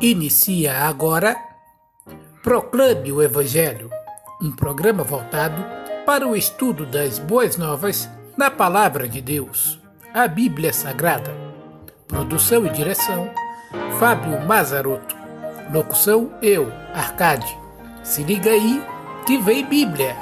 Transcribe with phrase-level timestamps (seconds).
[0.00, 1.48] Inicia agora
[2.48, 3.90] Proclame o Evangelho,
[4.40, 5.62] um programa voltado
[6.06, 8.08] para o estudo das boas novas
[8.38, 9.78] na Palavra de Deus,
[10.14, 11.30] a Bíblia Sagrada.
[12.06, 13.30] Produção e direção:
[13.98, 15.14] Fábio Mazarotto.
[15.70, 17.54] Locução: eu, Arcade.
[18.02, 18.82] Se liga aí
[19.26, 20.16] que vem Bíblia.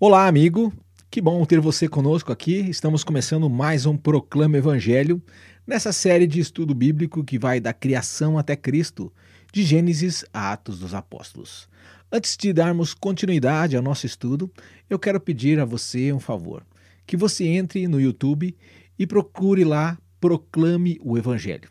[0.00, 0.72] Olá, amigo.
[1.18, 2.60] Que bom ter você conosco aqui.
[2.70, 5.20] Estamos começando mais um Proclama Evangelho
[5.66, 9.12] nessa série de estudo bíblico que vai da criação até Cristo,
[9.52, 11.68] de Gênesis a Atos dos Apóstolos.
[12.12, 14.48] Antes de darmos continuidade ao nosso estudo,
[14.88, 16.64] eu quero pedir a você um favor:
[17.04, 18.56] que você entre no YouTube
[18.96, 21.68] e procure lá Proclame o Evangelho.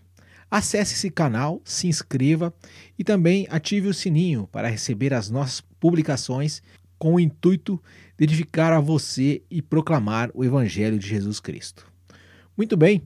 [0.51, 2.53] Acesse esse canal, se inscreva
[2.99, 6.61] e também ative o sininho para receber as nossas publicações
[6.97, 7.81] com o intuito
[8.17, 11.85] de edificar a você e proclamar o Evangelho de Jesus Cristo.
[12.55, 13.01] Muito bem,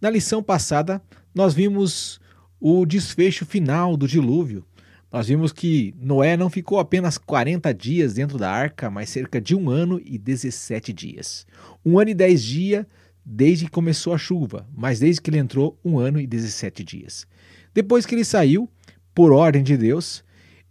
[0.00, 1.00] na lição passada
[1.34, 2.20] nós vimos
[2.60, 4.64] o desfecho final do dilúvio.
[5.12, 9.54] Nós vimos que Noé não ficou apenas 40 dias dentro da arca, mas cerca de
[9.54, 11.46] um ano e 17 dias.
[11.84, 12.86] Um ano e 10 dias
[13.24, 17.26] desde que começou a chuva, mas desde que ele entrou, um ano e 17 dias.
[17.74, 18.68] Depois que ele saiu,
[19.14, 20.22] por ordem de Deus,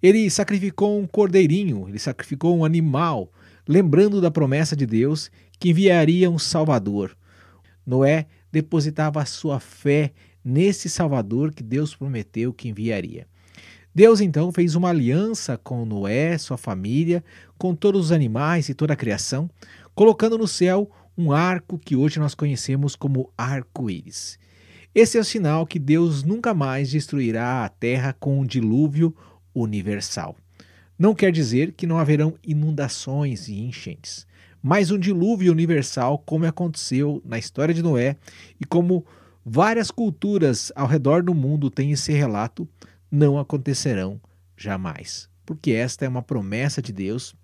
[0.02, 3.32] ele sacrificou um cordeirinho, ele sacrificou um animal,
[3.68, 7.16] lembrando da promessa de Deus que enviaria um Salvador.
[7.86, 10.12] Noé depositava a sua fé
[10.44, 13.28] nesse Salvador que Deus prometeu que enviaria.
[13.94, 17.24] Deus então fez uma aliança com Noé, sua família,
[17.58, 19.50] com todos os animais e toda a criação,
[19.96, 24.38] colocando no céu um arco que hoje nós conhecemos como arco-íris.
[24.94, 29.16] Esse é o sinal que Deus nunca mais destruirá a terra com um dilúvio
[29.56, 30.36] universal.
[31.00, 34.28] Não quer dizer que não haverão inundações e enchentes,
[34.62, 38.18] mas um dilúvio universal, como aconteceu na história de Noé
[38.60, 39.06] e como
[39.46, 42.68] várias culturas ao redor do mundo têm esse relato,
[43.12, 44.20] não acontecerão
[44.58, 45.30] jamais.
[45.46, 47.36] Porque esta é uma promessa de Deus.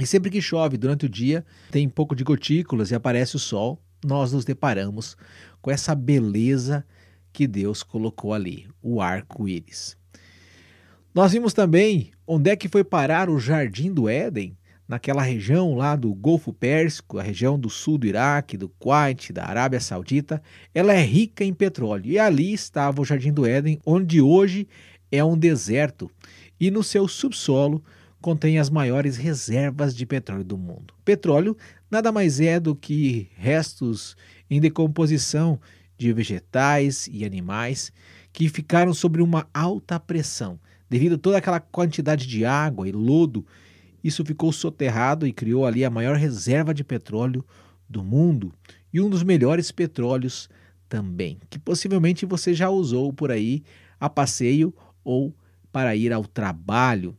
[0.00, 3.38] E sempre que chove durante o dia, tem um pouco de gotículas e aparece o
[3.38, 5.16] sol, nós nos deparamos
[5.60, 6.84] com essa beleza
[7.32, 9.99] que Deus colocou ali, o arco-íris.
[11.12, 14.56] Nós vimos também onde é que foi parar o Jardim do Éden,
[14.86, 19.44] naquela região lá do Golfo Pérsico, a região do sul do Iraque, do Kuwait, da
[19.44, 20.40] Arábia Saudita.
[20.72, 24.68] Ela é rica em petróleo e ali estava o Jardim do Éden, onde hoje
[25.10, 26.08] é um deserto
[26.60, 27.82] e no seu subsolo
[28.20, 30.94] contém as maiores reservas de petróleo do mundo.
[31.04, 31.56] Petróleo
[31.90, 34.16] nada mais é do que restos
[34.48, 35.60] em decomposição
[35.98, 37.92] de vegetais e animais
[38.32, 40.58] que ficaram sob uma alta pressão
[40.90, 43.46] Devido a toda aquela quantidade de água e lodo,
[44.02, 47.44] isso ficou soterrado e criou ali a maior reserva de petróleo
[47.88, 48.52] do mundo
[48.92, 50.48] e um dos melhores petróleos
[50.88, 53.62] também, que possivelmente você já usou por aí
[54.00, 54.74] a passeio
[55.04, 55.32] ou
[55.70, 57.16] para ir ao trabalho.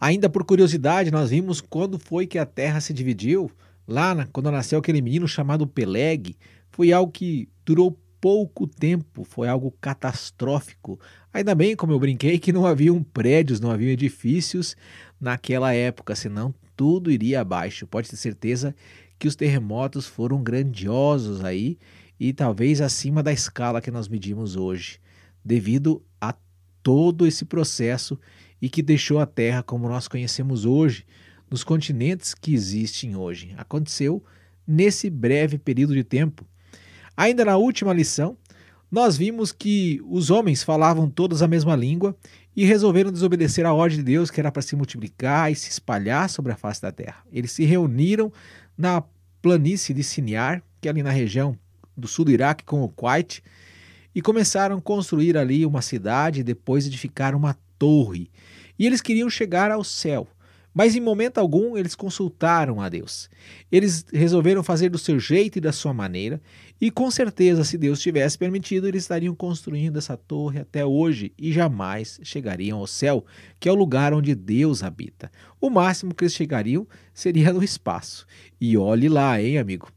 [0.00, 3.50] Ainda por curiosidade, nós vimos quando foi que a Terra se dividiu.
[3.86, 6.36] Lá, quando nasceu aquele menino chamado Peleg,
[6.70, 10.96] foi algo que durou pouco tempo, foi algo catastrófico.
[11.34, 14.76] Ainda bem, como eu brinquei, que não haviam prédios, não haviam edifícios
[15.20, 17.84] naquela época, senão tudo iria abaixo.
[17.84, 18.76] Pode ter certeza
[19.18, 21.76] que os terremotos foram grandiosos aí
[22.18, 25.00] e talvez acima da escala que nós medimos hoje,
[25.44, 26.32] devido a
[26.80, 28.16] todo esse processo
[28.60, 31.04] e que deixou a Terra como nós conhecemos hoje,
[31.50, 33.52] nos continentes que existem hoje.
[33.56, 34.22] Aconteceu
[34.64, 36.46] nesse breve período de tempo.
[37.16, 38.36] Ainda na última lição,
[38.90, 42.16] nós vimos que os homens falavam todos a mesma língua
[42.54, 46.28] e resolveram desobedecer a ordem de Deus, que era para se multiplicar e se espalhar
[46.28, 47.24] sobre a face da terra.
[47.32, 48.30] Eles se reuniram
[48.76, 49.02] na
[49.40, 51.56] planície de Siniar, que é ali na região
[51.96, 53.42] do sul do Iraque, com o Kuwait,
[54.14, 58.30] e começaram a construir ali uma cidade e depois edificar uma torre.
[58.78, 60.28] E eles queriam chegar ao céu.
[60.74, 63.28] Mas em momento algum eles consultaram a Deus.
[63.70, 66.40] Eles resolveram fazer do seu jeito e da sua maneira,
[66.80, 71.52] e com certeza, se Deus tivesse permitido, eles estariam construindo essa torre até hoje e
[71.52, 73.24] jamais chegariam ao céu,
[73.60, 75.30] que é o lugar onde Deus habita.
[75.60, 78.26] O máximo que eles chegariam seria no espaço.
[78.60, 79.92] E olhe lá, hein, amigo?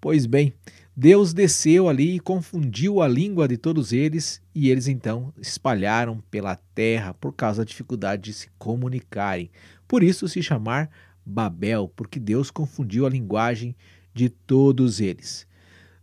[0.00, 0.52] Pois bem,
[1.00, 6.56] Deus desceu ali e confundiu a língua de todos eles, e eles então espalharam pela
[6.74, 9.48] terra por causa da dificuldade de se comunicarem.
[9.88, 10.90] Por isso se chamar
[11.24, 13.74] Babel, porque Deus confundiu a linguagem
[14.14, 15.46] de todos eles.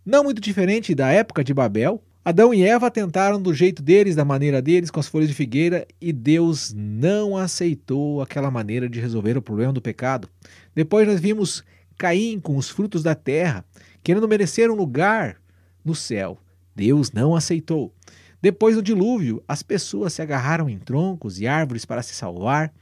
[0.06, 4.26] Não muito diferente da época de Babel, Adão e Eva tentaram do jeito deles, da
[4.26, 9.38] maneira deles, com as folhas de figueira, e Deus não aceitou aquela maneira de resolver
[9.38, 10.28] o problema do pecado.
[10.74, 11.64] Depois nós vimos
[11.98, 13.64] Caim com os frutos da terra,
[14.02, 15.38] querendo merecer um lugar
[15.84, 16.40] no céu.
[16.76, 17.94] Deus não aceitou.
[18.42, 22.74] Depois do dilúvio, as pessoas se agarraram em troncos e árvores para se salvar,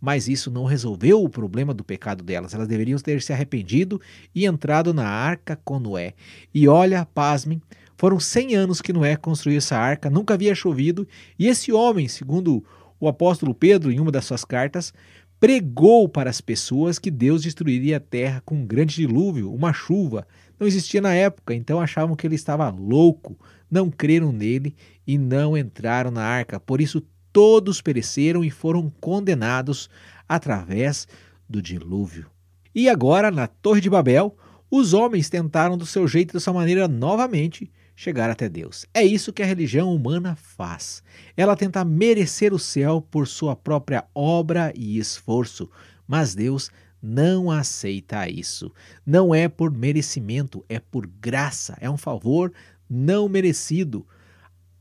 [0.00, 2.54] mas isso não resolveu o problema do pecado delas.
[2.54, 4.00] Elas deveriam ter se arrependido
[4.34, 6.14] e entrado na arca com Noé.
[6.54, 7.60] E olha, pasmem,
[7.96, 11.06] foram 100 anos que Noé construiu essa arca, nunca havia chovido,
[11.38, 12.64] e esse homem, segundo
[13.00, 14.92] o apóstolo Pedro, em uma das suas cartas,
[15.40, 20.26] pregou para as pessoas que Deus destruiria a terra com um grande dilúvio, uma chuva.
[20.58, 23.36] Não existia na época, então achavam que ele estava louco,
[23.70, 24.74] não creram nele
[25.06, 26.58] e não entraram na arca.
[26.58, 27.02] Por isso,
[27.38, 29.88] todos pereceram e foram condenados
[30.28, 31.06] através
[31.48, 32.26] do dilúvio.
[32.74, 34.36] E agora, na Torre de Babel,
[34.68, 38.86] os homens tentaram do seu jeito, da sua maneira, novamente chegar até Deus.
[38.92, 41.00] É isso que a religião humana faz.
[41.36, 45.70] Ela tenta merecer o céu por sua própria obra e esforço,
[46.08, 48.72] mas Deus não aceita isso.
[49.06, 52.52] Não é por merecimento, é por graça, é um favor
[52.90, 54.04] não merecido.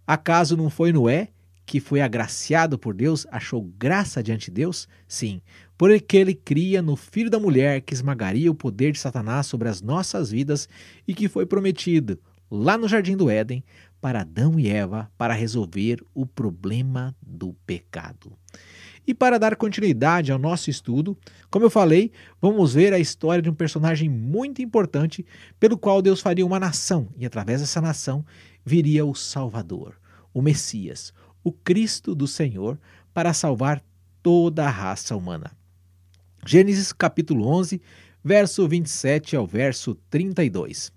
[0.08, 1.30] Acaso não foi Noé
[1.68, 4.88] que foi agraciado por Deus, achou graça diante de Deus?
[5.06, 5.42] Sim,
[5.78, 9.82] porque ele cria no filho da mulher que esmagaria o poder de Satanás sobre as
[9.82, 10.70] nossas vidas
[11.06, 12.18] e que foi prometido
[12.50, 13.62] lá no jardim do Éden
[14.00, 18.32] para Adão e Eva para resolver o problema do pecado.
[19.06, 21.18] E para dar continuidade ao nosso estudo,
[21.50, 25.26] como eu falei, vamos ver a história de um personagem muito importante
[25.60, 28.26] pelo qual Deus faria uma nação e através dessa nação
[28.66, 29.96] viria o Salvador,
[30.34, 31.14] o Messias,
[31.48, 32.78] o Cristo do Senhor
[33.14, 33.82] para salvar
[34.22, 35.50] toda a raça humana.
[36.46, 37.82] Gênesis capítulo 11,
[38.22, 40.92] verso 27 ao verso 32.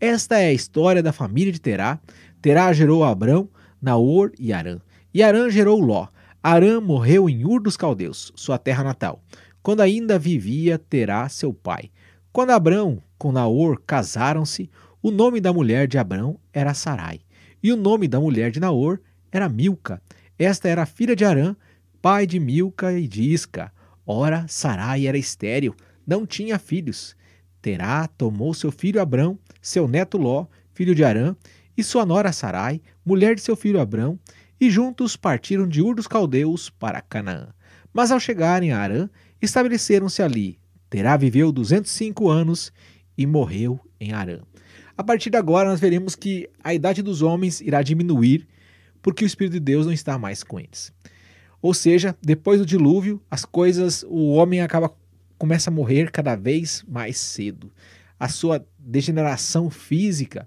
[0.00, 2.00] Esta é a história da família de Terá.
[2.40, 3.46] Terá gerou Abrão,
[3.78, 4.80] Naor e Arã.
[5.12, 6.08] E Arã gerou Ló.
[6.42, 9.22] Arã morreu em Ur dos Caldeus, sua terra natal,
[9.62, 11.90] quando ainda vivia Terá, seu pai.
[12.32, 14.70] Quando Abrão com Naor casaram-se,
[15.02, 17.20] o nome da mulher de Abrão era Sarai,
[17.62, 18.98] e o nome da mulher de Naor
[19.32, 20.02] era Milca.
[20.38, 21.54] Esta era filha de Arã,
[22.00, 23.72] pai de Milca e de Isca.
[24.06, 25.74] Ora, Sarai era estéril,
[26.06, 27.14] não tinha filhos.
[27.62, 31.36] Terá tomou seu filho Abrão, seu neto Ló, filho de Arã,
[31.76, 34.18] e sua nora Sarai, mulher de seu filho Abrão,
[34.60, 37.48] e juntos partiram de Ur dos Caldeus para Canaã.
[37.92, 39.08] Mas ao chegarem a Arã,
[39.40, 40.58] estabeleceram-se ali.
[40.88, 42.72] Terá viveu 205 anos
[43.16, 44.40] e morreu em Arã.
[44.96, 48.46] A partir de agora, nós veremos que a idade dos homens irá diminuir,
[49.02, 50.92] porque o Espírito de Deus não está mais com eles.
[51.62, 54.94] Ou seja, depois do dilúvio, as coisas, o homem acaba
[55.40, 57.72] começa a morrer cada vez mais cedo.
[58.18, 60.46] A sua degeneração física,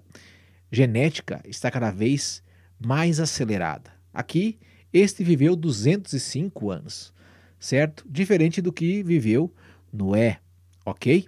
[0.70, 2.44] genética, está cada vez
[2.78, 3.90] mais acelerada.
[4.12, 4.56] Aqui,
[4.92, 7.12] este viveu 205 anos,
[7.58, 8.06] certo?
[8.08, 9.52] Diferente do que viveu
[9.92, 10.38] Noé,
[10.86, 11.26] ok?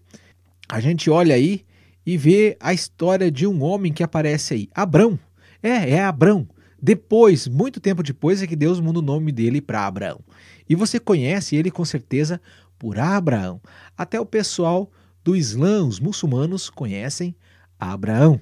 [0.69, 1.65] A gente olha aí
[2.07, 5.19] e vê a história de um homem que aparece aí, Abrão.
[5.61, 6.47] É, é Abrão.
[6.87, 10.21] Depois, muito tempo depois, é que Deus muda o nome dele para Abraão.
[10.69, 12.41] E você conhece ele com certeza
[12.79, 13.61] por Abraão.
[13.99, 14.89] Até o pessoal
[15.25, 17.35] do Islã, os muçulmanos, conhecem
[17.77, 18.41] Abraão.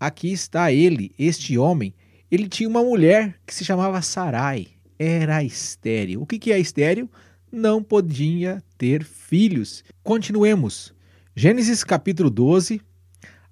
[0.00, 1.94] Aqui está ele, este homem.
[2.28, 4.66] Ele tinha uma mulher que se chamava Sarai.
[4.98, 6.22] Era estéril.
[6.22, 7.08] O que é estéril?
[7.52, 9.84] Não podia ter filhos.
[10.02, 10.92] Continuemos.
[11.36, 12.80] Gênesis capítulo 12,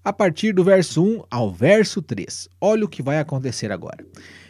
[0.09, 2.49] a partir do verso 1 ao verso 3.
[2.59, 4.07] Olha o que vai acontecer agora.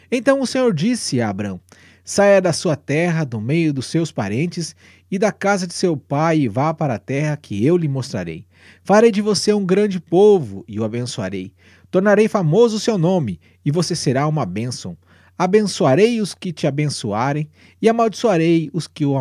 [0.09, 1.59] Então o Senhor disse a Abraão:
[2.01, 4.73] Saia da sua terra, do meio dos seus parentes
[5.11, 8.45] e da casa de seu pai, e vá para a terra que eu lhe mostrarei.
[8.85, 11.51] Farei de você um grande povo e o abençoarei.
[11.91, 14.97] Tornarei famoso o seu nome, e você será uma bênção.
[15.37, 17.49] Abençoarei os que te abençoarem,
[17.81, 19.13] e amaldiçoarei os que o,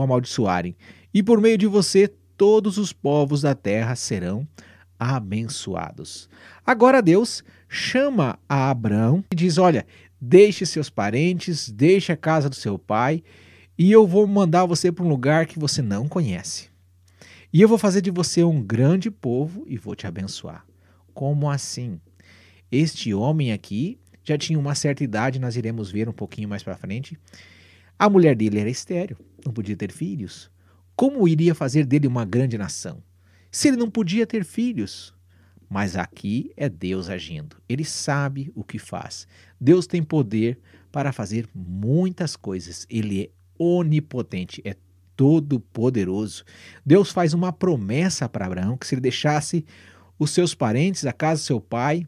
[0.00, 0.74] amaldiçoarem.
[1.12, 4.71] E por meio de você, todos os povos da terra serão abençoados.
[6.64, 9.86] Agora Deus chama a Abraão e diz: Olha,
[10.20, 13.22] deixe seus parentes, deixe a casa do seu pai,
[13.76, 16.70] e eu vou mandar você para um lugar que você não conhece.
[17.52, 20.64] E eu vou fazer de você um grande povo e vou te abençoar.
[21.12, 22.00] Como assim?
[22.70, 26.76] Este homem aqui já tinha uma certa idade, nós iremos ver um pouquinho mais para
[26.76, 27.18] frente.
[27.98, 30.50] A mulher dele era estéreo, não podia ter filhos.
[30.96, 33.02] Como iria fazer dele uma grande nação?
[33.52, 35.14] Se ele não podia ter filhos,
[35.68, 37.56] mas aqui é Deus agindo.
[37.68, 39.28] Ele sabe o que faz.
[39.60, 40.58] Deus tem poder
[40.90, 42.86] para fazer muitas coisas.
[42.90, 44.74] Ele é onipotente, é
[45.14, 46.44] todo poderoso.
[46.84, 49.64] Deus faz uma promessa para Abraão que se ele deixasse
[50.18, 52.06] os seus parentes, a casa do seu pai,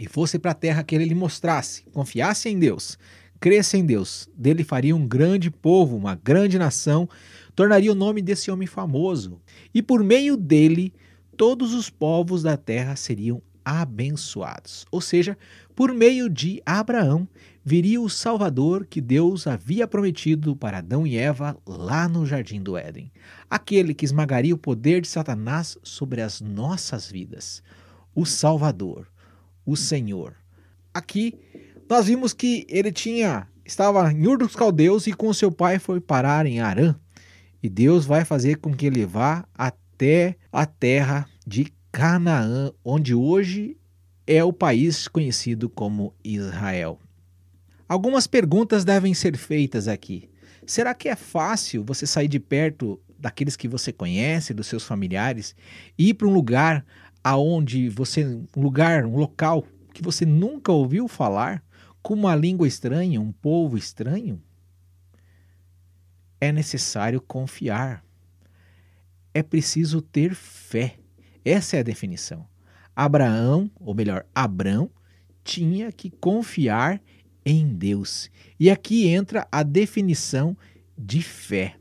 [0.00, 2.98] e fosse para a terra que ele lhe mostrasse, confiasse em Deus,
[3.40, 7.08] cresce em Deus, dele faria um grande povo, uma grande nação,
[7.56, 9.40] tornaria o nome desse homem famoso.
[9.74, 10.92] E por meio dele,
[11.36, 14.86] todos os povos da terra seriam abençoados.
[14.92, 15.36] Ou seja,
[15.74, 17.26] por meio de Abraão,
[17.64, 22.76] viria o Salvador que Deus havia prometido para Adão e Eva lá no Jardim do
[22.76, 23.10] Éden.
[23.50, 27.62] Aquele que esmagaria o poder de Satanás sobre as nossas vidas.
[28.14, 29.08] O Salvador,
[29.64, 30.36] o Senhor.
[30.94, 31.34] Aqui
[31.88, 36.00] nós vimos que ele tinha estava em Ur dos Caldeus e com seu pai foi
[36.00, 36.94] parar em Arã.
[37.66, 43.76] E Deus vai fazer com que ele vá até a terra de Canaã, onde hoje
[44.24, 47.00] é o país conhecido como Israel.
[47.88, 50.30] Algumas perguntas devem ser feitas aqui.
[50.64, 55.56] Será que é fácil você sair de perto daqueles que você conhece, dos seus familiares,
[55.98, 56.86] e ir para um lugar
[57.24, 61.64] aonde você, um lugar, um local que você nunca ouviu falar,
[62.00, 64.40] com uma língua estranha, um povo estranho?
[66.40, 68.04] É necessário confiar.
[69.32, 70.96] É preciso ter fé.
[71.44, 72.46] Essa é a definição.
[72.94, 74.90] Abraão, ou melhor, Abrão,
[75.44, 77.00] tinha que confiar
[77.44, 78.30] em Deus.
[78.58, 80.56] E aqui entra a definição
[80.98, 81.76] de fé.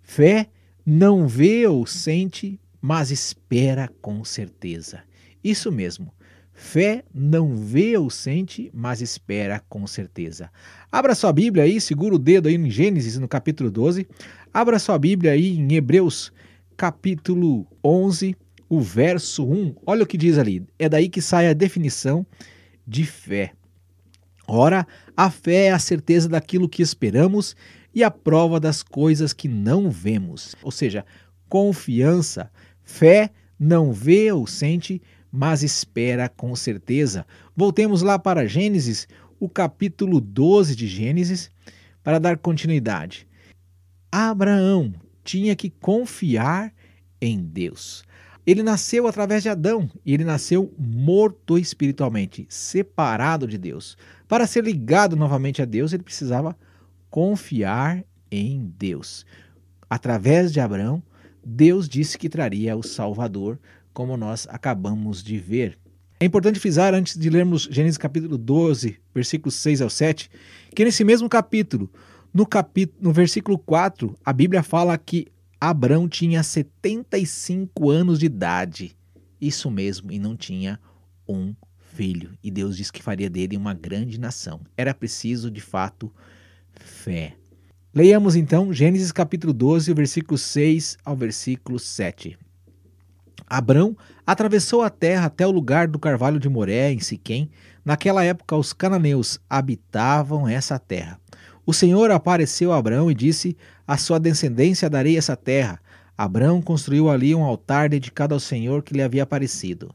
[0.00, 0.48] Fé
[0.86, 5.02] não vê ou sente, mas espera com certeza.
[5.44, 6.12] Isso mesmo.
[6.60, 10.50] Fé não vê ou sente, mas espera com certeza.
[10.90, 14.08] Abra sua Bíblia aí, segura o dedo aí em Gênesis, no capítulo 12.
[14.52, 16.32] Abra sua Bíblia aí em Hebreus,
[16.76, 18.36] capítulo 11,
[18.68, 19.76] o verso 1.
[19.86, 20.66] Olha o que diz ali.
[20.76, 22.26] É daí que sai a definição
[22.84, 23.52] de fé.
[24.44, 24.84] Ora,
[25.16, 27.54] a fé é a certeza daquilo que esperamos
[27.94, 30.56] e a prova das coisas que não vemos.
[30.60, 31.06] Ou seja,
[31.48, 32.50] confiança.
[32.82, 35.00] Fé não vê ou sente,
[35.32, 37.26] mas espera com certeza.
[37.56, 39.06] Voltemos lá para Gênesis,
[39.38, 41.50] o capítulo 12 de Gênesis,
[42.02, 43.26] para dar continuidade.
[44.10, 44.92] Abraão
[45.22, 46.72] tinha que confiar
[47.20, 48.04] em Deus.
[48.46, 53.94] Ele nasceu através de Adão e ele nasceu morto espiritualmente, separado de Deus.
[54.26, 56.56] Para ser ligado novamente a Deus, ele precisava
[57.10, 59.26] confiar em Deus.
[59.90, 61.02] Através de Abraão,
[61.44, 63.58] Deus disse que traria o Salvador,
[63.98, 65.76] como nós acabamos de ver.
[66.20, 70.30] É importante frisar, antes de lermos Gênesis capítulo 12, versículos 6 ao 7,
[70.72, 71.90] que nesse mesmo capítulo,
[72.32, 75.26] no, capítulo, no versículo 4, a Bíblia fala que
[75.60, 78.96] Abrão tinha 75 anos de idade.
[79.40, 80.78] Isso mesmo, e não tinha
[81.28, 81.52] um
[81.96, 82.38] filho.
[82.40, 84.60] E Deus disse que faria dele uma grande nação.
[84.76, 86.08] Era preciso, de fato,
[86.72, 87.34] fé.
[87.92, 92.38] Leiamos então Gênesis capítulo 12, versículo 6 ao versículo 7.
[93.48, 97.50] Abrão atravessou a terra até o lugar do carvalho de Moré, em Siquém.
[97.84, 101.18] Naquela época, os cananeus habitavam essa terra.
[101.64, 105.80] O Senhor apareceu a Abrão e disse: A sua descendência darei essa terra.
[106.16, 109.94] Abrão construiu ali um altar dedicado ao Senhor que lhe havia aparecido.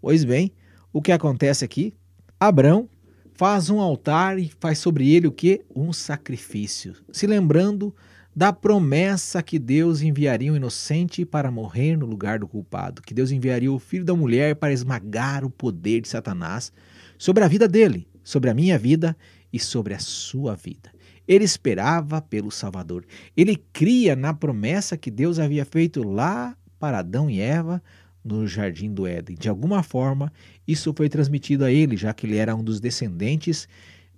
[0.00, 0.52] Pois bem,
[0.92, 1.94] o que acontece aqui?
[2.38, 2.88] Abrão
[3.34, 5.62] faz um altar e faz sobre ele o que?
[5.74, 7.94] Um sacrifício, se lembrando
[8.34, 13.30] da promessa que Deus enviaria um inocente para morrer no lugar do culpado, que Deus
[13.30, 16.72] enviaria o filho da mulher para esmagar o poder de Satanás
[17.16, 19.16] sobre a vida dele, sobre a minha vida
[19.52, 20.90] e sobre a sua vida.
[21.28, 23.04] Ele esperava pelo Salvador.
[23.36, 27.80] Ele cria na promessa que Deus havia feito lá para Adão e Eva
[28.22, 29.36] no jardim do Éden.
[29.38, 30.32] De alguma forma,
[30.66, 33.68] isso foi transmitido a ele, já que ele era um dos descendentes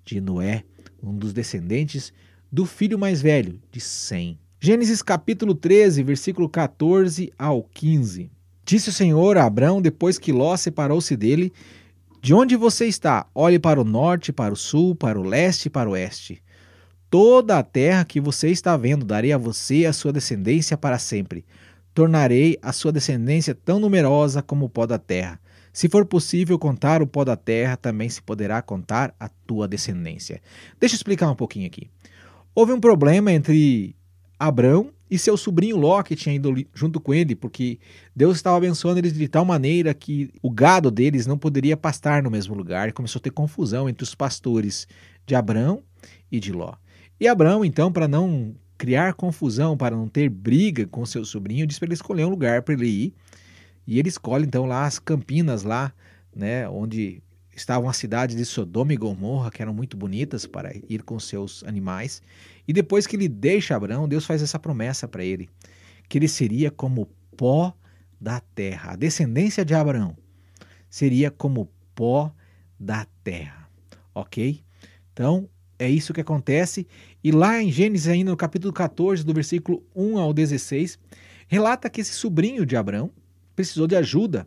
[0.04, 0.64] de Noé,
[1.02, 2.12] um dos descendentes
[2.50, 4.38] do filho mais velho, de Sem.
[4.60, 8.30] Gênesis capítulo 13, versículo 14 ao 15.
[8.64, 11.52] Disse o Senhor a Abrão depois que Ló separou-se dele:
[12.20, 13.26] De onde você está?
[13.34, 16.42] Olhe para o norte, para o sul, para o leste e para o oeste.
[17.08, 20.98] Toda a terra que você está vendo darei a você e a sua descendência para
[20.98, 21.44] sempre.
[21.94, 25.40] Tornarei a sua descendência tão numerosa como o pó da terra.
[25.72, 30.40] Se for possível contar o pó da terra, também se poderá contar a tua descendência.
[30.80, 31.90] Deixa eu explicar um pouquinho aqui.
[32.56, 33.94] Houve um problema entre
[34.38, 37.78] Abrão e seu sobrinho Ló, que tinha ido junto com ele, porque
[38.16, 42.30] Deus estava abençoando eles de tal maneira que o gado deles não poderia pastar no
[42.30, 42.94] mesmo lugar.
[42.94, 44.88] Começou a ter confusão entre os pastores
[45.26, 45.82] de Abrão
[46.32, 46.72] e de Ló.
[47.20, 51.78] E Abraão, então, para não criar confusão, para não ter briga com seu sobrinho, disse
[51.78, 53.14] para ele escolher um lugar para ele ir.
[53.86, 55.92] E ele escolhe, então, lá as campinas, lá,
[56.34, 57.22] né, onde
[57.56, 61.64] estavam as cidades de Sodoma e Gomorra, que eram muito bonitas para ir com seus
[61.64, 62.22] animais.
[62.68, 65.48] E depois que ele deixa Abraão, Deus faz essa promessa para ele,
[66.08, 67.74] que ele seria como pó
[68.20, 68.92] da terra.
[68.92, 70.16] A descendência de Abraão
[70.90, 72.32] seria como pó
[72.78, 73.68] da terra.
[74.14, 74.62] Ok?
[75.12, 75.48] Então,
[75.78, 76.86] é isso que acontece
[77.22, 80.98] E lá em Gênesis, ainda no capítulo 14, do versículo 1 ao 16,
[81.48, 83.10] relata que esse sobrinho de Abraão
[83.54, 84.46] precisou de ajuda.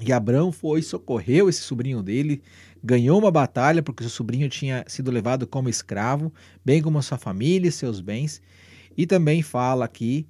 [0.00, 2.42] E Abraão foi, socorreu esse sobrinho dele,
[2.82, 6.32] ganhou uma batalha porque seu sobrinho tinha sido levado como escravo,
[6.64, 8.40] bem como a sua família e seus bens.
[8.96, 10.26] E também fala aqui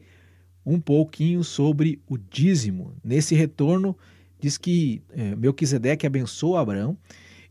[0.64, 2.94] um pouquinho sobre o dízimo.
[3.02, 3.96] Nesse retorno,
[4.40, 6.96] diz que é, Melquisedeque abençoa Abraão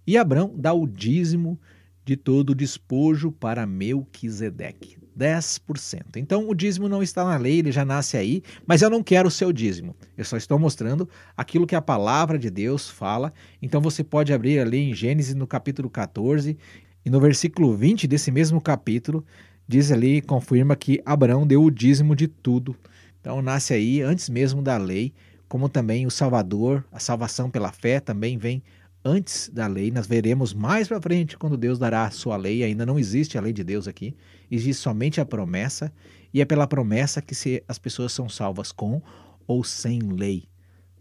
[0.05, 1.59] e Abraão dá o dízimo
[2.05, 4.97] de todo o despojo para Melquisedeque.
[5.19, 6.15] 10%.
[6.15, 9.27] Então o dízimo não está na lei, ele já nasce aí, mas eu não quero
[9.27, 9.93] o seu dízimo.
[10.17, 13.33] Eu só estou mostrando aquilo que a palavra de Deus fala.
[13.61, 16.57] Então você pode abrir ali em Gênesis no capítulo 14
[17.05, 19.25] e no versículo 20 desse mesmo capítulo
[19.67, 22.75] diz ali, confirma que Abraão deu o dízimo de tudo.
[23.19, 25.13] Então nasce aí antes mesmo da lei,
[25.47, 28.63] como também o Salvador, a salvação pela fé também vem
[29.03, 29.91] antes da lei.
[29.91, 32.63] Nós veremos mais para frente quando Deus dará a sua lei.
[32.63, 34.15] Ainda não existe a lei de Deus aqui.
[34.49, 35.91] Existe somente a promessa.
[36.33, 39.01] E é pela promessa que se, as pessoas são salvas com
[39.47, 40.47] ou sem lei.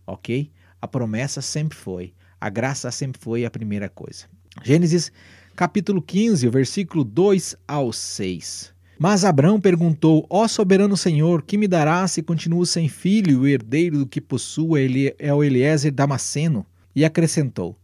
[0.07, 0.51] Ok?
[0.81, 2.15] A promessa sempre foi.
[2.41, 4.27] A graça sempre foi a primeira coisa.
[4.63, 5.13] Gênesis
[5.55, 8.73] capítulo 15, versículo 2 ao 6.
[8.99, 13.47] Mas Abraão perguntou: Ó soberano Senhor, que me dará se continuo sem filho e o
[13.47, 16.67] herdeiro do que possuo é o Eliezer Damasceno?
[16.95, 17.77] E acrescentou: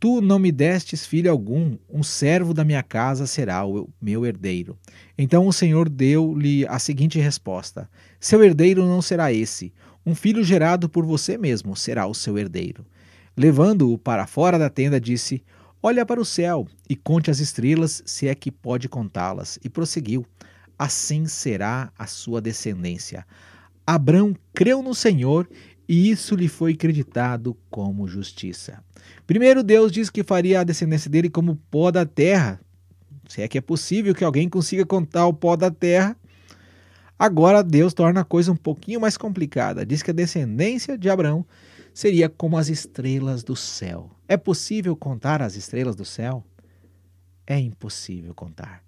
[0.00, 4.78] Tu não me destes filho algum, um servo da minha casa será o meu herdeiro.
[5.16, 7.86] Então o Senhor deu-lhe a seguinte resposta:
[8.18, 9.74] Seu herdeiro não será esse,
[10.06, 12.86] um filho gerado por você mesmo será o seu herdeiro.
[13.36, 15.44] Levando-o para fora da tenda, disse:
[15.82, 19.58] Olha para o céu e conte as estrelas, se é que pode contá-las.
[19.62, 20.24] E prosseguiu:
[20.78, 23.26] Assim será a sua descendência.
[23.86, 25.48] Abrão creu no Senhor
[25.90, 28.80] e isso lhe foi creditado como justiça.
[29.26, 32.60] Primeiro, Deus diz que faria a descendência dele como pó da terra.
[33.28, 36.16] Se é que é possível que alguém consiga contar o pó da terra.
[37.18, 39.84] Agora, Deus torna a coisa um pouquinho mais complicada.
[39.84, 41.44] Diz que a descendência de Abraão
[41.92, 44.12] seria como as estrelas do céu.
[44.28, 46.44] É possível contar as estrelas do céu?
[47.44, 48.84] É impossível contar.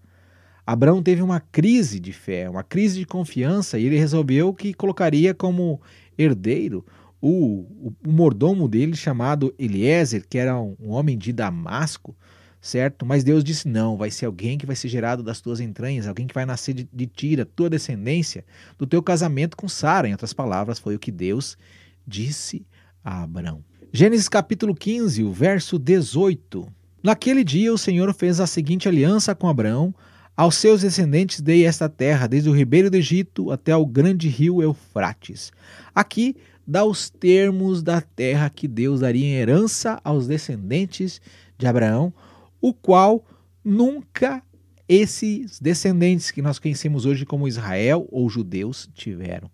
[0.64, 5.34] Abraão teve uma crise de fé, uma crise de confiança, e ele resolveu que colocaria
[5.34, 5.80] como
[6.16, 6.84] herdeiro
[7.22, 12.16] o, o, o mordomo dele chamado Eliezer, que era um, homem de Damasco,
[12.60, 13.06] certo?
[13.06, 16.26] Mas Deus disse: não, vai ser alguém que vai ser gerado das tuas entranhas, alguém
[16.26, 18.44] que vai nascer de, de tira, tua descendência,
[18.76, 20.08] do teu casamento com Sara.
[20.08, 21.56] Em outras palavras, foi o que Deus
[22.04, 22.66] disse
[23.04, 23.62] a Abraão.
[23.92, 26.66] Gênesis capítulo 15, o verso 18.
[27.02, 29.94] Naquele dia o Senhor fez a seguinte aliança com Abraão,
[30.36, 34.62] aos seus descendentes dei esta terra, desde o ribeiro do Egito até o grande rio
[34.62, 35.52] Eufrates.
[35.94, 41.20] Aqui dá os termos da terra que Deus daria em herança aos descendentes
[41.58, 42.12] de Abraão,
[42.60, 43.24] o qual
[43.64, 44.42] nunca
[44.88, 49.50] esses descendentes que nós conhecemos hoje como Israel ou judeus tiveram.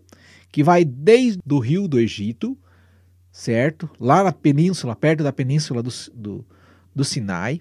[0.51, 2.57] Que vai desde o rio do Egito,
[3.31, 3.89] certo?
[4.01, 6.47] Lá na península, perto da península do, do,
[6.95, 7.61] do Sinai,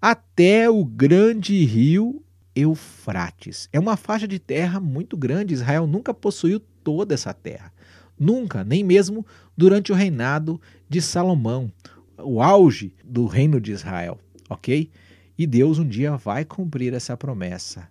[0.00, 2.22] até o grande rio
[2.60, 3.68] Eufrates.
[3.72, 5.54] É uma faixa de terra muito grande.
[5.54, 7.72] Israel nunca possuiu toda essa terra.
[8.18, 11.72] Nunca, nem mesmo durante o reinado de Salomão,
[12.18, 14.18] o auge do reino de Israel,
[14.48, 14.90] ok?
[15.38, 17.88] E Deus um dia vai cumprir essa promessa.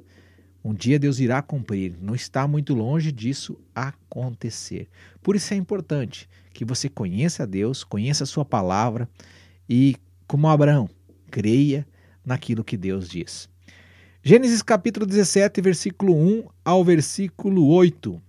[0.64, 4.88] Um dia Deus irá cumprir, não está muito longe disso acontecer.
[5.24, 9.10] Por isso é importante que você conheça Deus, conheça a sua palavra
[9.68, 9.96] e,
[10.28, 10.90] como Abraão,
[11.32, 11.88] creia
[12.24, 13.50] naquilo que Deus diz.
[14.22, 18.22] Gênesis capítulo 17, versículo 1 ao versículo 8.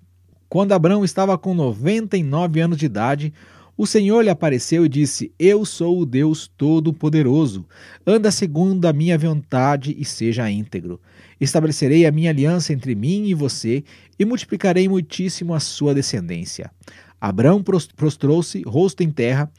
[0.49, 3.35] Quando Abraão estava com 99 anos de idade,
[3.77, 7.67] o Senhor lhe apareceu e disse: Eu sou o Deus Todo-Poderoso.
[8.07, 11.01] Anda segundo a minha vontade e seja íntegro.
[11.41, 13.83] Estabelecerei a minha aliança entre mim e você
[14.17, 16.71] e multiplicarei muitíssimo a sua descendência.
[17.21, 17.65] Abraão
[17.97, 19.51] prostrou-se, rosto em terra,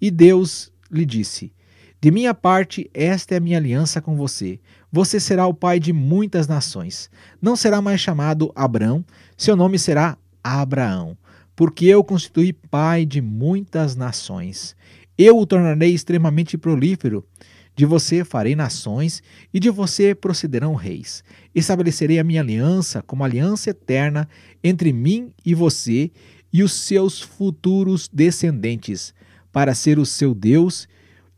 [0.00, 1.52] e Deus lhe disse:
[2.00, 4.60] De minha parte, esta é a minha aliança com você.
[4.92, 7.10] Você será o pai de muitas nações.
[7.40, 9.04] Não será mais chamado Abrão,
[9.36, 11.16] seu nome será Abraão,
[11.54, 14.76] porque eu constituí pai de muitas nações.
[15.16, 17.26] Eu o tornarei extremamente prolífero.
[17.74, 21.22] De você farei nações, e de você procederão reis.
[21.54, 24.28] Estabelecerei a minha aliança como aliança eterna
[24.64, 26.10] entre mim e você
[26.50, 29.12] e os seus futuros descendentes,
[29.52, 30.88] para ser o seu Deus e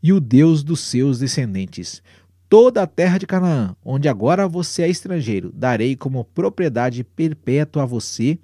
[0.03, 2.01] o Deus dos seus descendentes
[2.49, 7.85] toda a terra de Canaã, onde agora você é estrangeiro, darei como propriedade perpétua a
[7.85, 8.39] você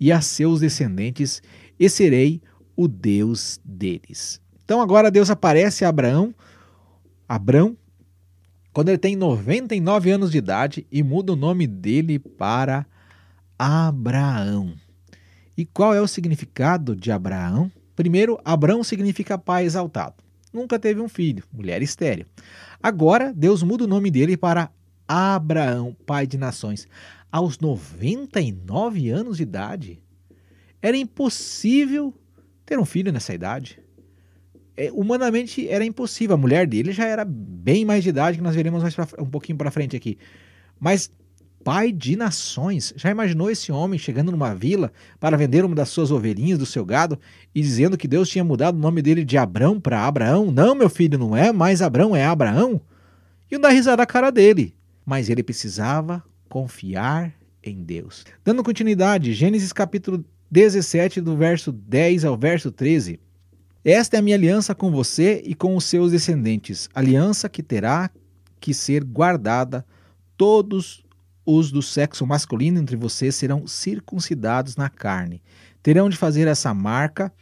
[0.00, 1.42] e a seus descendentes,
[1.78, 2.40] e serei
[2.74, 4.40] o Deus deles.
[4.64, 6.34] Então agora Deus aparece a Abraão,
[7.28, 7.76] Abraão,
[8.72, 12.86] quando ele tem 99 anos de idade e muda o nome dele para
[13.58, 14.72] Abraão.
[15.56, 17.70] E qual é o significado de Abraão?
[17.94, 20.21] Primeiro, Abraão significa pai exaltado.
[20.52, 22.26] Nunca teve um filho, mulher estéreo.
[22.82, 24.70] Agora, Deus muda o nome dele para
[25.08, 26.86] Abraão, pai de nações.
[27.30, 30.02] Aos 99 anos de idade,
[30.82, 32.14] era impossível
[32.66, 33.80] ter um filho nessa idade.
[34.76, 36.34] É, humanamente era impossível.
[36.34, 39.26] A mulher dele já era bem mais de idade, que nós veremos mais pra, um
[39.26, 40.18] pouquinho para frente aqui.
[40.78, 41.10] Mas
[41.62, 42.92] pai de nações.
[42.96, 46.84] Já imaginou esse homem chegando numa vila para vender uma das suas ovelhinhas, do seu
[46.84, 47.18] gado,
[47.54, 50.50] e dizendo que Deus tinha mudado o nome dele de Abrão para Abraão?
[50.50, 52.80] Não, meu filho, não é mais Abrão, é Abraão.
[53.50, 54.74] E dar risada na cara dele.
[55.04, 58.24] Mas ele precisava confiar em Deus.
[58.44, 63.18] Dando continuidade, Gênesis capítulo 17, do verso 10 ao verso 13.
[63.84, 68.10] Esta é a minha aliança com você e com os seus descendentes, aliança que terá
[68.60, 69.84] que ser guardada.
[70.36, 71.01] Todos
[71.44, 75.42] os do sexo masculino entre vocês serão circuncidados na carne.
[75.82, 77.32] Terão de fazer essa marca,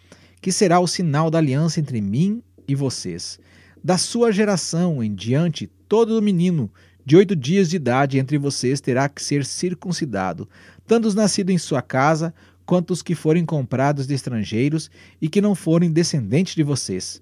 [0.40, 3.38] que será o sinal da aliança entre mim e vocês.
[3.82, 6.70] Da sua geração em diante, todo menino
[7.04, 10.48] de oito dias de idade entre vocês terá que ser circuncidado,
[10.86, 12.32] tanto os nascidos em sua casa
[12.64, 17.20] quanto os que forem comprados de estrangeiros e que não forem descendentes de vocês.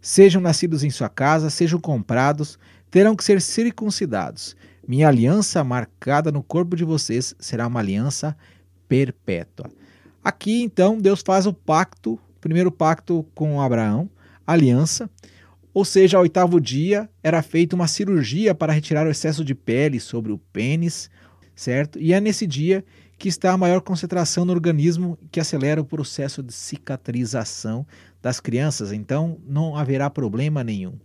[0.00, 2.58] Sejam nascidos em sua casa, sejam comprados,
[2.90, 4.56] terão que ser circuncidados.
[4.86, 8.36] Minha aliança marcada no corpo de vocês será uma aliança
[8.88, 9.70] perpétua.
[10.24, 14.10] Aqui então Deus faz o pacto, o primeiro pacto com Abraão,
[14.46, 15.08] aliança,
[15.72, 19.98] ou seja, ao oitavo dia era feita uma cirurgia para retirar o excesso de pele
[19.98, 21.08] sobre o pênis,
[21.54, 21.98] certo?
[21.98, 22.84] E é nesse dia
[23.16, 27.86] que está a maior concentração no organismo que acelera o processo de cicatrização
[28.20, 30.98] das crianças, então não haverá problema nenhum.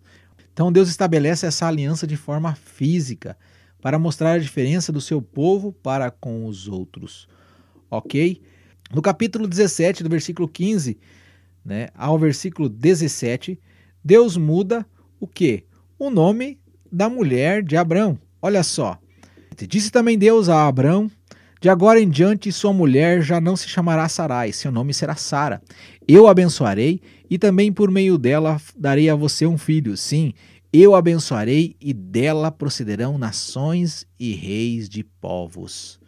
[0.51, 3.37] Então Deus estabelece essa aliança de forma física
[3.81, 7.27] para mostrar a diferença do seu povo para com os outros.
[7.89, 8.41] OK?
[8.93, 10.97] No capítulo 17, do versículo 15,
[11.63, 13.59] né, ao versículo 17,
[14.03, 14.85] Deus muda
[15.19, 15.65] o que?
[15.99, 16.59] O nome
[16.91, 18.17] da mulher de Abraão.
[18.41, 18.97] Olha só.
[19.67, 21.11] Disse também Deus a Abraão:
[21.59, 25.61] de agora em diante, sua mulher já não se chamará Sarai, seu nome será Sara.
[26.07, 29.97] Eu abençoarei e também por meio dela darei a você um filho.
[29.97, 30.33] Sim,
[30.81, 35.99] eu abençoarei e dela procederão nações e reis de povos.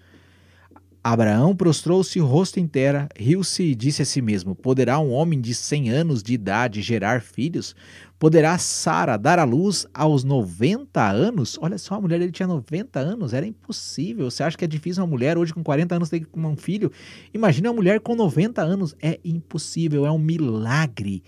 [1.02, 5.56] Abraão prostrou-se rosto em terra, riu-se e disse a si mesmo: Poderá um homem de
[5.56, 7.74] cem anos de idade gerar filhos?
[8.20, 11.58] Poderá Sara dar à luz aos 90 anos?
[11.62, 14.30] Olha só, a mulher dele tinha 90 anos, era impossível.
[14.30, 16.92] Você acha que é difícil uma mulher hoje com 40 anos ter um filho?
[17.34, 21.24] Imagina uma mulher com 90 anos, é impossível, é um milagre.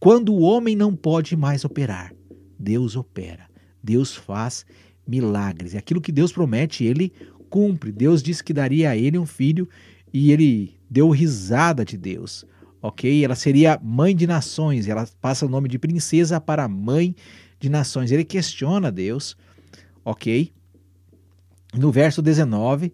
[0.00, 2.12] Quando o homem não pode mais operar,
[2.62, 3.48] Deus opera.
[3.82, 4.64] Deus faz
[5.06, 5.74] milagres.
[5.74, 7.12] E aquilo que Deus promete, ele
[7.50, 7.90] cumpre.
[7.90, 9.68] Deus disse que daria a ele um filho
[10.12, 12.46] e ele deu risada de Deus
[12.82, 13.24] ok?
[13.24, 17.14] Ela seria mãe de nações, ela passa o nome de princesa para mãe
[17.60, 18.10] de nações.
[18.10, 19.36] Ele questiona Deus,
[20.04, 20.52] ok?
[21.72, 22.92] No verso 19, uh,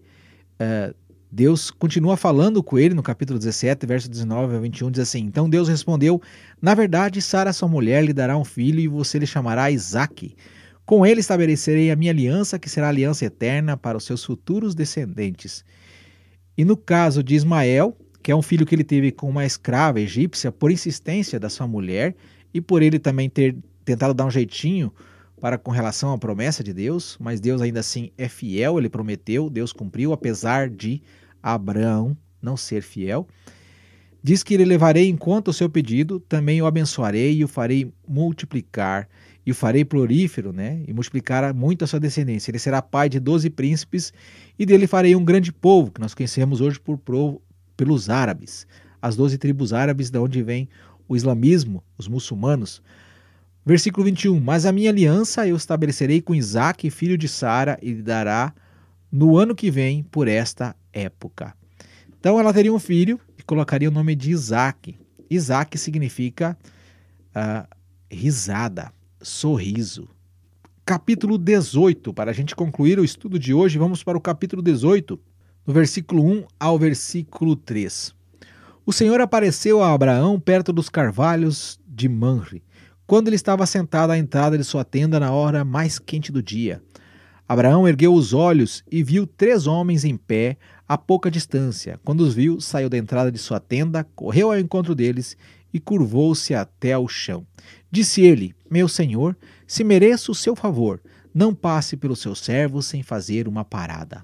[0.61, 0.95] eh,
[1.31, 5.49] Deus continua falando com ele no capítulo 17, verso 19 a 21, diz assim: Então
[5.49, 6.23] Deus respondeu:
[6.61, 10.35] Na verdade, Sara, sua mulher, lhe dará um filho e você lhe chamará Isaque.
[10.87, 15.63] Com ele estabelecerei a minha aliança, que será aliança eterna para os seus futuros descendentes.
[16.57, 20.01] E no caso de Ismael, que é um filho que ele teve com uma escrava
[20.01, 22.17] egípcia por insistência da sua mulher
[22.55, 24.91] e por ele também ter tentado dar um jeitinho
[25.41, 29.49] para com relação à promessa de Deus, mas Deus ainda assim é fiel, ele prometeu,
[29.49, 31.03] Deus cumpriu, apesar de
[31.43, 33.27] Abraão não ser fiel.
[34.23, 37.93] Diz que ele levarei em conta o seu pedido, também o abençoarei e o farei
[38.07, 39.09] multiplicar,
[39.47, 40.83] e o farei florífero, né?
[40.87, 42.51] E multiplicar muito a sua descendência.
[42.51, 44.13] Ele será pai de doze príncipes,
[44.59, 47.41] e dele farei um grande povo, que nós conhecemos hoje por povo,
[47.77, 48.67] pelos árabes,
[49.01, 50.69] as doze tribos árabes de onde vem
[51.09, 52.83] o islamismo, os muçulmanos.
[53.69, 58.01] Versículo 21: Mas a minha aliança eu estabelecerei com Isaac, filho de Sara, e lhe
[58.01, 58.55] dará
[59.13, 61.55] no ano que vem, por esta época.
[62.19, 64.99] Então ela teria um filho e colocaria o nome de Isaac.
[65.29, 66.57] Isaac significa
[67.37, 67.69] uh,
[68.11, 70.09] risada, sorriso.
[70.87, 72.15] Capítulo 18.
[72.15, 75.21] Para a gente concluir o estudo de hoje, vamos para o capítulo 18,
[75.67, 78.15] no versículo 1 ao versículo 3.
[78.87, 82.63] O Senhor apareceu a Abraão perto dos carvalhos de Manre,
[83.09, 86.83] quando ele estava sentado à entrada de sua tenda na hora mais quente do dia.
[87.49, 91.99] Abraão ergueu os olhos e viu três homens em pé a pouca distância.
[92.05, 95.39] Quando os viu, saiu da entrada de sua tenda, correu ao encontro deles
[95.73, 97.47] e curvou-se até ao chão.
[97.91, 99.35] Disse ele: Meu senhor,
[99.67, 101.01] se mereço o seu favor,
[101.33, 104.23] não passe pelos seus servos sem fazer uma parada.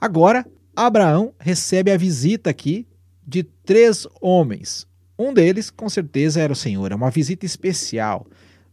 [0.00, 2.88] Agora, Abraão recebe a visita aqui
[3.24, 4.84] de três homens.
[5.18, 8.26] Um deles, com certeza, era o Senhor, é uma visita especial.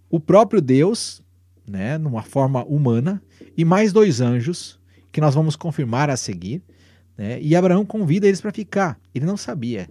[0.10, 1.22] O próprio Deus,
[1.68, 3.22] né, numa forma humana,
[3.56, 4.80] e mais dois anjos,
[5.12, 6.62] que nós vamos confirmar a seguir.
[7.18, 9.00] Né, e Abraão convida eles para ficar.
[9.14, 9.90] Ele não sabia.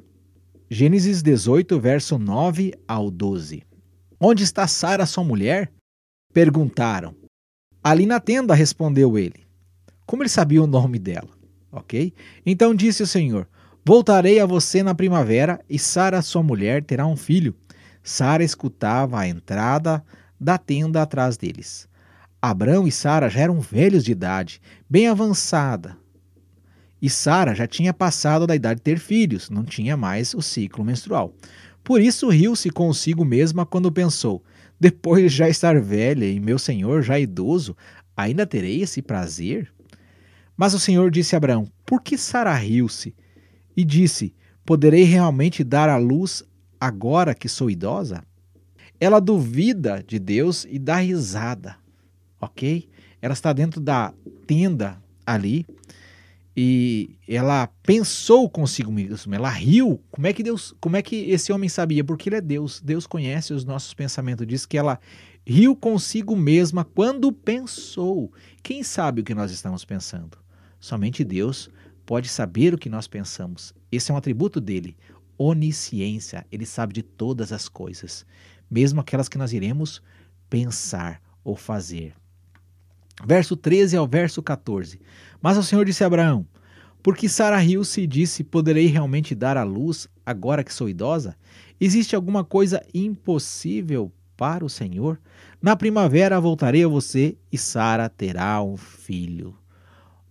[0.69, 3.63] Gênesis 18, verso 9 ao 12.
[4.21, 5.73] Onde está Sara, sua mulher?
[6.33, 7.15] Perguntaram.
[7.83, 9.47] Ali na tenda, respondeu ele.
[10.07, 11.31] Como ele sabia o nome dela?
[11.73, 12.13] Ok?
[12.45, 13.49] Então disse o Senhor:
[13.85, 17.55] Voltarei a você na primavera, e Sara, sua mulher, terá um filho.
[18.03, 20.05] Sara escutava a entrada
[20.39, 21.89] da tenda atrás deles.
[22.43, 25.97] Abrão e Sara já eram velhos de idade, bem avançada.
[27.01, 30.85] E Sara já tinha passado da idade de ter filhos, não tinha mais o ciclo
[30.85, 31.35] menstrual.
[31.83, 34.45] Por isso riu-se consigo mesma quando pensou:
[34.79, 37.77] depois de já estar velha e meu senhor já idoso,
[38.17, 39.73] ainda terei esse prazer?
[40.57, 43.15] Mas o Senhor disse a Abraão: Por que Sara riu-se?
[43.81, 46.45] E disse: Poderei realmente dar à luz
[46.79, 48.23] agora que sou idosa?
[49.01, 51.77] Ela duvida de Deus e dá risada,
[52.39, 52.87] ok?
[53.23, 54.13] Ela está dentro da
[54.47, 55.65] tenda ali
[56.55, 59.99] e ela pensou consigo mesma, ela riu.
[60.11, 62.05] Como é que Deus, como é que esse homem sabia?
[62.05, 62.83] Porque ele é Deus.
[62.83, 64.47] Deus conhece os nossos pensamentos.
[64.47, 65.01] Diz que ela
[65.47, 68.31] riu consigo mesma quando pensou.
[68.63, 70.37] Quem sabe o que nós estamos pensando?
[70.79, 71.71] Somente Deus
[72.11, 73.73] pode saber o que nós pensamos.
[73.93, 74.97] Esse é um atributo dele,
[75.39, 76.45] onisciência.
[76.51, 78.27] Ele sabe de todas as coisas,
[78.69, 80.03] mesmo aquelas que nós iremos
[80.49, 82.13] pensar ou fazer.
[83.25, 85.01] Verso 13 ao verso 14.
[85.41, 86.45] Mas o Senhor disse a Abraão:
[87.01, 91.37] Porque Sara riu-se e disse: Poderei realmente dar à luz agora que sou idosa?
[91.81, 95.17] Existe alguma coisa impossível para o Senhor?
[95.63, 99.57] Na primavera voltarei a você e Sara terá um filho.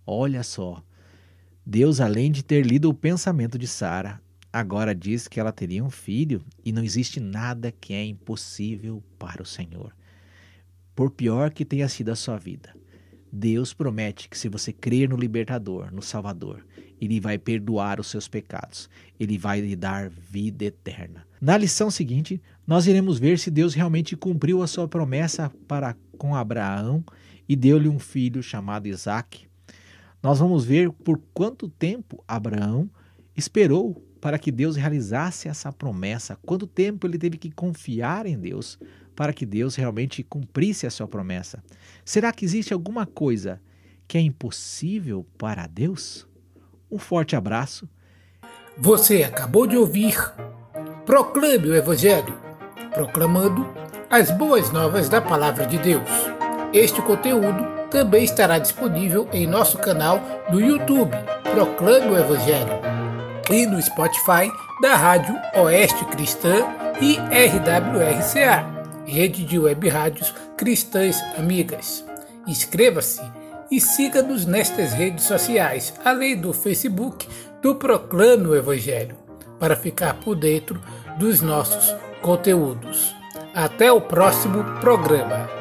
[0.06, 0.82] Olha só,
[1.70, 4.20] Deus, além de ter lido o pensamento de Sara,
[4.52, 9.40] agora diz que ela teria um filho e não existe nada que é impossível para
[9.40, 9.94] o Senhor.
[10.96, 12.74] Por pior que tenha sido a sua vida,
[13.32, 16.66] Deus promete que se você crer no libertador, no Salvador,
[17.00, 21.24] ele vai perdoar os seus pecados, ele vai lhe dar vida eterna.
[21.40, 26.34] Na lição seguinte, nós iremos ver se Deus realmente cumpriu a sua promessa para com
[26.34, 27.04] Abraão
[27.48, 29.49] e deu-lhe um filho chamado Isaque.
[30.22, 32.90] Nós vamos ver por quanto tempo Abraão
[33.36, 38.78] esperou para que Deus realizasse essa promessa, quanto tempo ele teve que confiar em Deus
[39.16, 41.62] para que Deus realmente cumprisse a sua promessa.
[42.04, 43.60] Será que existe alguma coisa
[44.06, 46.26] que é impossível para Deus?
[46.90, 47.88] Um forte abraço.
[48.76, 50.16] Você acabou de ouvir
[51.04, 52.38] Proclame o Evangelho,
[52.94, 53.66] proclamando
[54.08, 56.39] as boas novas da Palavra de Deus.
[56.72, 61.16] Este conteúdo também estará disponível em nosso canal do YouTube,
[61.52, 62.80] Proclame o Evangelho,
[63.50, 66.64] e no Spotify da Rádio Oeste Cristã
[67.00, 68.80] e RWRCA
[69.10, 72.04] rede de web rádios cristãs amigas.
[72.46, 73.20] Inscreva-se
[73.70, 77.26] e siga-nos nestas redes sociais, além do Facebook
[77.60, 79.16] do Proclame o Evangelho,
[79.58, 80.80] para ficar por dentro
[81.18, 83.14] dos nossos conteúdos.
[83.54, 85.59] Até o próximo programa.